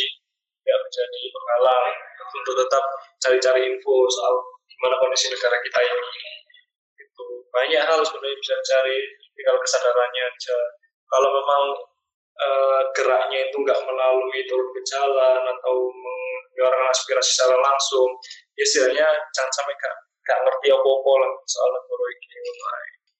[0.66, 2.84] gak menjadi penghalang untuk tetap
[3.20, 4.36] cari-cari info soal
[4.70, 6.24] gimana kondisi negara kita ini.
[7.02, 8.98] Itu banyak hal sebenarnya bisa cari
[9.36, 10.58] tinggal kesadarannya aja.
[11.10, 11.64] Kalau memang
[12.40, 18.08] uh, geraknya itu nggak melalui turun ke jalan atau menyuarakan aspirasi secara langsung
[18.56, 19.96] ya istilahnya jangan sampai gak,
[20.28, 22.38] gak ngerti apa-apa lah soal negara ini.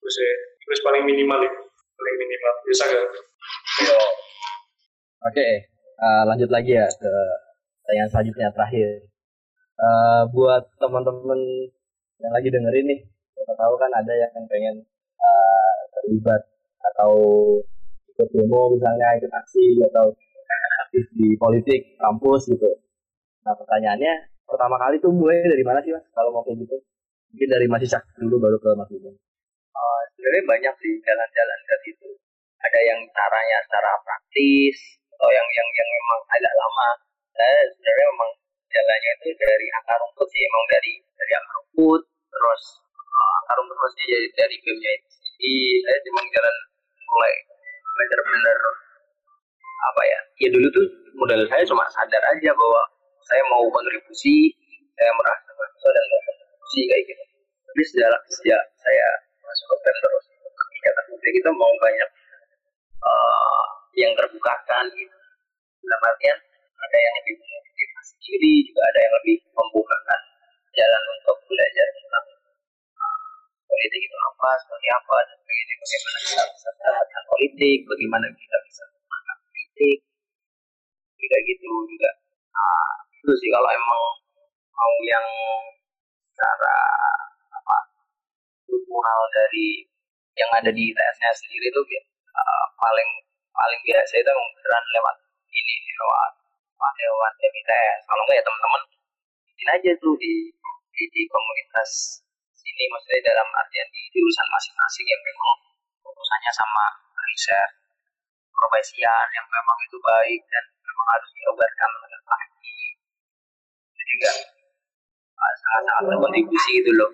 [0.00, 1.60] Terus ya terus paling minimal itu.
[2.00, 2.52] Paling minimal.
[2.64, 3.04] Bisa gak?
[5.20, 5.52] Oke, okay,
[6.00, 7.12] uh, eh, lanjut lagi ya ke
[7.82, 8.88] pertanyaan selanjutnya terakhir.
[9.80, 11.40] Uh, buat teman-teman
[12.20, 13.00] yang lagi dengerin nih,
[13.32, 14.84] kita tahu kan ada yang pengen
[15.16, 16.44] uh, terlibat
[16.92, 17.12] atau
[18.12, 20.12] ikut demo misalnya ikut aksi atau
[20.90, 22.66] aktif di politik kampus gitu
[23.40, 26.76] nah pertanyaannya pertama kali tuh mulai dari mana sih mas kalau mau kayak gitu
[27.32, 29.16] mungkin dari masih sak dulu baru ke mas Bidang
[29.70, 32.10] Uh, sebenarnya banyak sih jalan-jalan dari itu.
[32.58, 34.76] Ada yang caranya secara praktis,
[35.14, 36.90] atau yang yang yang memang agak lama.
[37.40, 38.30] Saya sebenarnya memang
[38.68, 42.62] jalannya itu dari akar rumput sih, emang dari dari akar rumput, terus
[43.00, 45.56] uh, akar rumputnya jadi dari BEM-nya itu sendiri.
[45.88, 46.56] Saya memang jalan
[47.08, 47.32] mulai
[47.96, 48.58] benar-benar
[49.80, 50.20] apa ya?
[50.44, 52.82] Ya dulu tuh modal saya cuma sadar aja bahwa
[53.24, 54.52] saya mau kontribusi,
[55.00, 57.24] saya merasa mahasiswa dan mau kontribusi kayak gitu.
[57.72, 59.08] Tapi sejak, sejak saya
[59.40, 62.10] masuk ke terus kegiatan publik kita mau banyak
[63.00, 63.64] uh,
[63.96, 65.16] yang terbukakan gitu.
[65.80, 66.36] Dalam artian
[66.80, 70.20] ada yang lebih memotivasi diri, juga ada yang lebih membukakan
[70.72, 72.26] jalan untuk belajar tentang
[72.96, 73.20] uh,
[73.68, 75.38] politik itu apa, seperti apa, dan
[75.80, 79.98] bagaimana kita bisa mendapatkan politik, bagaimana kita bisa mengangkat politik,
[81.20, 82.10] juga gitu juga.
[82.50, 82.90] Nah,
[83.20, 84.02] itu sih kalau emang
[84.72, 85.26] mau yang
[86.32, 86.76] secara
[87.52, 87.76] apa
[88.64, 89.84] struktural dari
[90.40, 91.80] yang ada di ITS-nya sendiri itu
[92.32, 93.10] uh, paling
[93.52, 95.16] paling biasa itu emang beneran lewat
[95.52, 96.32] ini lewat
[96.80, 98.82] lewat lewat ITS kalau enggak ya teman-teman
[99.52, 100.32] bikin aja tuh di,
[100.96, 101.90] di di komunitas
[102.56, 105.56] sini maksudnya dalam artian di jurusan masing-masing yang memang
[106.04, 106.86] urusannya sama
[107.28, 107.70] riset
[108.52, 112.50] profesian yang memang itu baik dan memang harus diobarkan dengan baik
[113.96, 114.36] jadi enggak
[115.40, 117.10] sangat-sangat berkontribusi gitu loh.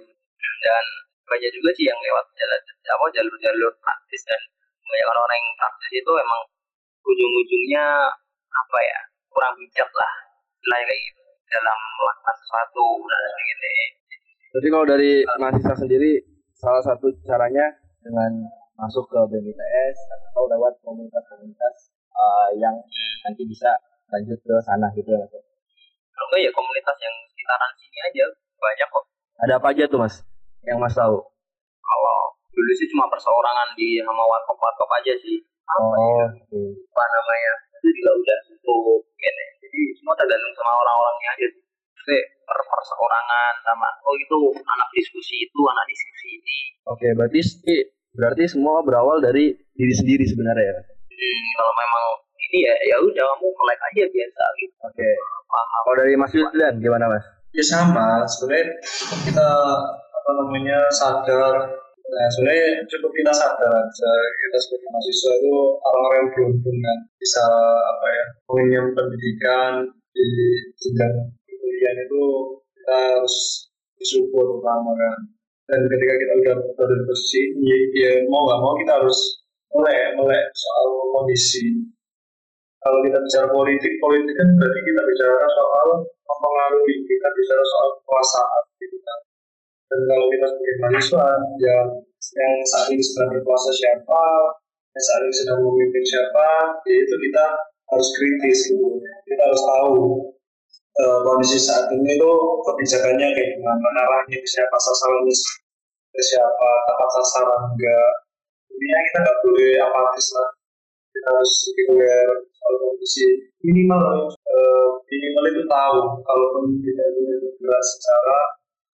[0.63, 0.85] Dan
[1.27, 4.41] banyak juga sih yang lewat jalan apa jalur-jalur praktis dan
[4.87, 6.43] banyak orang yang praktis itu emang
[7.07, 7.87] ujung-ujungnya
[8.51, 9.01] apa ya
[9.37, 10.13] kurang bijak lah.
[10.73, 11.21] Lah kayak gitu
[11.53, 13.87] dalam melakukan sesuatu dan sebagainya.
[14.57, 16.13] Jadi kalau dari mahasiswa sendiri
[16.57, 17.69] salah satu caranya
[18.01, 18.49] dengan
[18.81, 22.73] masuk ke BMITS atau lewat komunitas-komunitas uh, yang
[23.29, 23.69] nanti bisa
[24.09, 25.25] lanjut ke sana gitu ya
[26.17, 28.25] kalau enggak ya komunitas yang sekitaran sini aja
[28.57, 29.05] banyak kok.
[29.45, 30.25] Ada apa aja tuh Mas
[30.65, 31.21] yang Mas tahu?
[31.87, 32.19] kalau
[32.51, 35.45] dulu sih cuma perseorangan di sama warkop warkop aja sih.
[35.67, 36.25] Apa ya?
[36.25, 36.61] Oh, oke.
[36.89, 37.53] apa namanya
[37.87, 41.47] itu juga udah tutup gini jadi semua tergantung sama orang-orangnya aja
[41.97, 47.87] Maksudnya per perseorangan sama oh itu anak diskusi itu anak diskusi ini Oke, berarti sih-
[48.13, 50.79] berarti semua berawal dari diri sendiri sebenarnya ya.
[50.79, 52.05] Hmm, kalau memang
[52.41, 55.09] ini ya ya udah kamu melek aja biasa gitu Oke.
[55.47, 57.25] paham Kalau dari Mas Wildan gimana Mas?
[57.51, 58.77] ya sama sebenarnya
[59.23, 59.49] kita
[59.89, 61.55] apa namanya sadar
[62.07, 66.99] nah sebenarnya cukup kita sadar aja kita sebagai mahasiswa itu orang-orang yang beruntung kan.
[67.19, 67.45] Bisa
[67.83, 69.73] apa ya mengenyam pendidikan
[70.15, 70.29] di
[70.79, 71.15] jenjang
[71.51, 72.23] kuliah itu
[72.79, 73.37] kita harus
[73.99, 75.19] bersyukur utama kan?
[75.67, 79.19] Dan ketika kita udah berada di posisi ini ya mau nggak mau kita harus
[79.75, 81.91] melek melek soal kondisi.
[82.87, 88.63] Kalau kita bicara politik, politik kan berarti kita bicara soal mempengaruhi, kita bicara soal kekuasaan.
[89.87, 91.27] Dan kalau kita sebagai mahasiswa
[91.63, 91.87] yang
[92.35, 94.25] yang saat ini sedang berkuasa siapa,
[94.93, 96.49] yang saat ini sedang memimpin siapa,
[96.83, 97.45] ya itu kita
[97.95, 98.99] harus kritis gitu.
[99.31, 99.97] Kita harus tahu
[100.99, 102.33] eh, kondisi saat ini itu
[102.67, 105.35] kebijakannya kayak gimana, arahnya ke siapa, sasarannya
[106.11, 108.13] ke siapa, tepat sasaran enggak.
[108.75, 110.49] Intinya kita nggak boleh apatis lah
[111.17, 113.25] kita harus lebih aware soal kondisi
[113.65, 118.39] minimal eh, minimal itu tahu kalaupun tidak boleh bergerak secara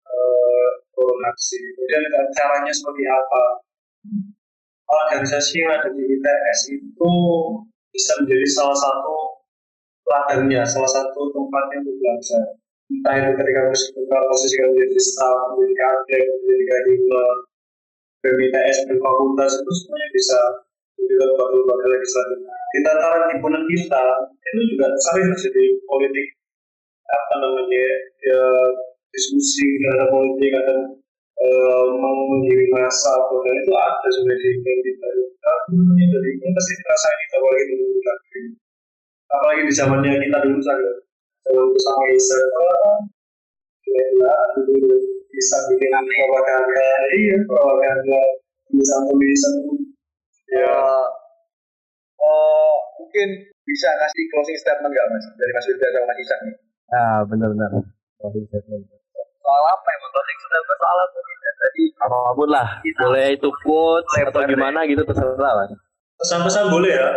[0.10, 3.44] eh, turun aksi kemudian caranya seperti apa?
[4.90, 7.12] Organisasi yang ada di ITS itu
[7.94, 9.40] bisa menjadi salah satu
[10.10, 12.44] ladangnya salah satu tempatnya untuk belajar
[12.90, 17.24] entah itu ketika kita posisi menjadi staff menjadi kadek menjadi kadima
[18.20, 20.40] BMITS berfakultas itu semuanya bisa
[21.00, 24.04] juga lembaga-lembaga legislatif di tataran himpunan kita
[24.44, 26.28] itu juga sering terjadi politik
[27.10, 27.88] apa namanya
[28.26, 28.44] ya
[29.14, 30.52] diskusi ada politik
[32.00, 35.08] mau mengirim masa dan itu ada sebenarnya di himpunan kita
[35.72, 38.42] ini dari itu pasti ngerasain itu apalagi dulu lagi
[39.30, 40.92] apalagi di zamannya kita dulu saja
[41.48, 42.40] zaman bersama Isa
[43.88, 44.36] gila
[44.68, 46.90] dulu bisa bikin propaganda.
[47.16, 48.22] Iya propaganda.
[48.70, 49.56] Bisa tulisan
[50.50, 50.74] Ya,
[52.18, 53.30] oh, mungkin
[53.70, 55.26] bisa kasih closing statement nggak mas?
[55.38, 56.56] Dari Mas Wildan sama Mas Isak nih?
[56.90, 57.70] Nah, benar-benar.
[58.18, 58.99] Closing statement.
[59.50, 63.26] Soal apa ya bang closing statement soal apa nih tadi Apa pun lah, Kita- boleh
[63.34, 64.50] itu quotes Lebar atau deh.
[64.54, 65.72] gimana gitu terserah mas.
[66.16, 67.10] pesan-pesan boleh ya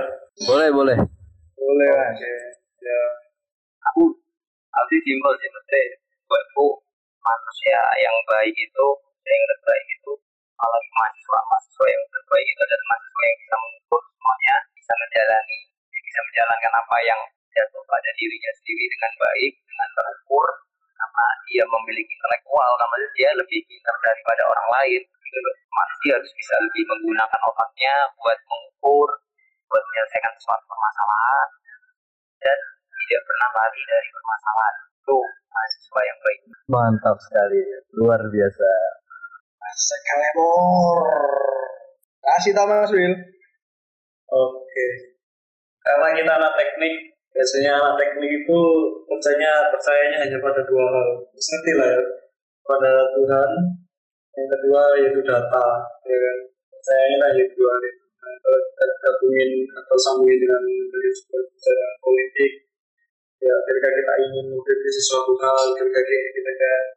[0.42, 0.96] Boleh, boleh.
[1.54, 2.16] Boleh mas.
[2.80, 3.00] ya
[3.84, 4.02] aku
[4.72, 5.82] aku simpel sih maksudnya
[6.24, 6.66] buatku
[7.20, 8.86] manusia yang baik itu
[9.22, 10.12] yang terbaik itu
[10.56, 15.58] apalagi mahasiswa mahasiswa yang terbaik itu adalah mahasiswa yang bisa mengukur semuanya bisa bisa menjalani
[15.92, 17.20] bisa menjalankan apa yang
[17.52, 20.48] jatuh pada dirinya sendiri dengan baik dengan terukur
[21.02, 26.12] karena dia memiliki intelektual karena dia lebih pintar daripada orang lain gitu loh Masih dia
[26.14, 29.08] harus bisa lebih menggunakan otaknya buat mengukur
[29.66, 31.48] buat menyelesaikan suatu permasalahan
[32.38, 32.58] dan
[33.02, 35.18] tidak pernah lari dari permasalahan itu
[35.50, 36.40] mahasiswa yang baik
[36.72, 37.60] Mantap sekali,
[38.00, 38.70] luar biasa.
[39.76, 41.04] Sekalebor.
[42.24, 43.12] Kasih tau Mas Wil.
[44.32, 44.88] Oke.
[45.84, 48.60] Karena kita anak teknik, biasanya anak teknik itu
[49.08, 51.08] percayanya percayanya hanya pada dua hal.
[51.32, 52.02] Ngerti lah ya.
[52.62, 53.50] Pada Tuhan,
[54.38, 55.66] yang kedua yaitu data,
[56.06, 56.36] ya kan.
[56.70, 58.04] Percayanya lah yaitu dua hal itu.
[58.22, 61.42] Nah, kalau kita gabungin atau sambungin dengan dari sebuah
[61.98, 62.52] politik,
[63.42, 66.50] ya ketika kita ingin mengkritisi suatu hal, ketika kita,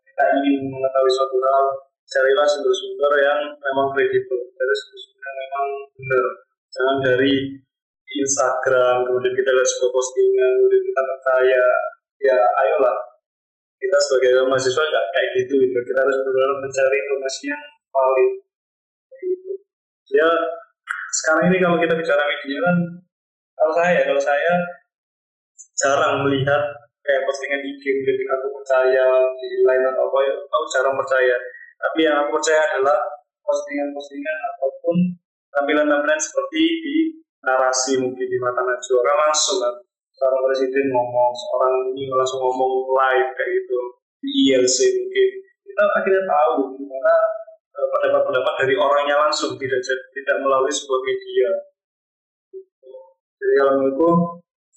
[0.06, 1.66] kita ingin mengetahui suatu hal,
[2.06, 5.68] carilah sumber-sumber yang memang kredibel, dari sumber-sumber yang memang
[5.98, 6.26] benar.
[6.70, 7.34] Jangan dari
[8.06, 11.66] Instagram, kemudian kita lihat sebuah postingan, kemudian kita percaya,
[12.22, 12.95] ya ayolah
[13.76, 15.78] kita sebagai mahasiswa nggak kayak gitu gitu.
[15.84, 18.32] Kita harus benar mencari informasi yang valid.
[19.20, 19.51] Gitu.
[20.16, 20.30] Ya
[21.12, 22.78] sekarang ini kalau kita bicara media kan,
[23.56, 24.53] kalau saya kalau saya
[25.76, 26.64] jarang melihat
[27.06, 29.06] kayak postingan IG kemudian aku percaya
[29.38, 31.36] di lain atau apa aku jarang percaya
[31.78, 32.97] tapi yang aku percaya adalah
[33.45, 34.95] postingan-postingan ataupun
[35.53, 36.95] tampilan-tampilan seperti di
[37.46, 39.76] narasi mungkin di mata najwa langsung kan.
[40.16, 43.80] Seorang presiden ngomong seorang ini langsung ngomong live kayak gitu.
[44.20, 45.30] Di ILC mungkin.
[45.70, 47.16] Kita akhirnya tahu gimana
[47.76, 51.50] eh, pendapat-pendapat dari orangnya langsung tidak tidak melalui sebuah media.
[52.50, 52.89] Gitu.
[53.36, 54.10] jadi kalau menurutku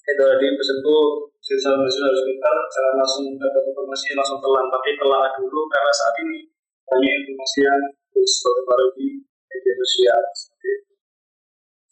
[0.09, 0.97] itu tadi pesanku
[1.37, 6.15] siswa mahasiswa harus pintar jangan langsung dapat informasi langsung telan tapi telah dulu karena saat
[6.25, 6.49] ini
[6.89, 10.21] banyak informasi yang terus berkembang di media sosial.
[10.33, 10.88] itu itu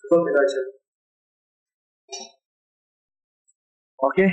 [0.10, 0.62] aja
[3.98, 4.26] Oke.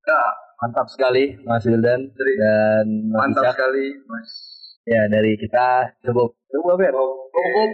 [0.00, 0.20] Ya,
[0.56, 3.54] mantap sekali Mas Wildan dan Mas Mantap Ishak.
[3.58, 4.30] sekali, Mas.
[4.84, 5.66] Ya, dari kita
[6.00, 6.38] cukup.
[6.46, 6.94] Cukup, Fer.
[6.94, 7.70] Cukup.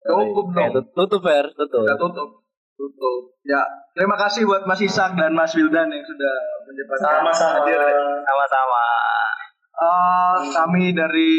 [0.00, 0.72] Cukup Oke, dong.
[0.74, 1.46] tut- Tutup, Fer.
[1.52, 1.84] Tutup.
[1.84, 2.28] Udah tutup.
[2.74, 3.22] Tutup.
[3.42, 3.60] Ya,
[3.92, 6.34] terima kasih buat Mas Isak dan Mas Wildan yang sudah
[6.64, 7.80] menyempatkan sama-sama hadir.
[8.24, 8.84] sama-sama
[9.78, 11.32] Eh, kami dari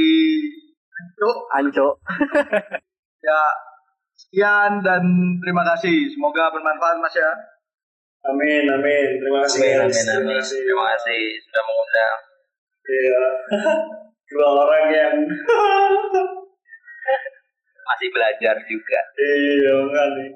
[1.18, 1.98] Cuk, Anco.
[3.28, 3.42] ya
[4.30, 5.02] sekian dan
[5.42, 6.06] terima kasih.
[6.14, 7.34] Semoga bermanfaat Mas ya.
[8.30, 9.08] amin amin.
[9.18, 9.98] Terima kasih amin guys.
[9.98, 10.38] amin terima amin.
[10.38, 10.60] kasih.
[10.62, 11.22] Terima kasih.
[11.50, 12.20] Sudah mengundang.
[12.86, 13.24] Iya.
[14.30, 15.16] Dua orang yang
[17.90, 19.02] masih belajar juga.
[19.18, 20.30] Iya enggak nih